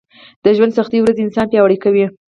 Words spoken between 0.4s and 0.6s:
د